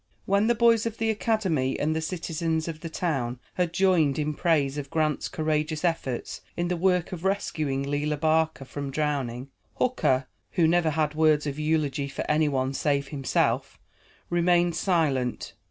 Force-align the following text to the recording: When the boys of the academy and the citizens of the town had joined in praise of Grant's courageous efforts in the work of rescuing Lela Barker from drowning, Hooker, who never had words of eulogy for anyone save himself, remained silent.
When 0.25 0.47
the 0.47 0.55
boys 0.55 0.87
of 0.87 0.97
the 0.97 1.11
academy 1.11 1.79
and 1.79 1.95
the 1.95 2.01
citizens 2.01 2.67
of 2.67 2.79
the 2.79 2.89
town 2.89 3.39
had 3.53 3.71
joined 3.71 4.17
in 4.17 4.33
praise 4.33 4.79
of 4.79 4.89
Grant's 4.89 5.27
courageous 5.27 5.85
efforts 5.85 6.41
in 6.57 6.69
the 6.69 6.75
work 6.75 7.11
of 7.11 7.23
rescuing 7.23 7.83
Lela 7.83 8.17
Barker 8.17 8.65
from 8.65 8.89
drowning, 8.89 9.49
Hooker, 9.75 10.25
who 10.53 10.67
never 10.67 10.89
had 10.89 11.13
words 11.13 11.45
of 11.45 11.59
eulogy 11.59 12.07
for 12.07 12.25
anyone 12.27 12.73
save 12.73 13.09
himself, 13.09 13.77
remained 14.27 14.75
silent. 14.75 15.53